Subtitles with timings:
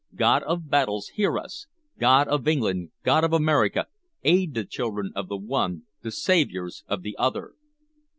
[0.15, 1.67] God of battles, hear us!
[1.99, 3.85] God of England, God of America,
[4.23, 7.53] aid the children of the one, the saviors of the other!"